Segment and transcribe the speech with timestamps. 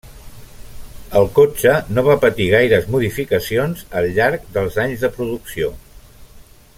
[1.19, 5.71] El cotxe no va patir gaires modificacions al llarg dels anys de producció.